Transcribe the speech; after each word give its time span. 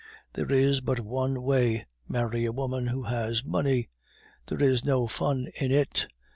There 0.33 0.51
is 0.51 0.81
but 0.81 0.99
one 0.99 1.43
way, 1.43 1.85
marry 2.07 2.45
a 2.45 2.51
woman 2.51 2.87
who 2.87 3.03
has 3.03 3.45
money. 3.45 3.87
There 4.47 4.59
is 4.63 4.83
no 4.83 5.05
fun 5.05 5.45
in 5.61 5.71
it. 5.71 6.07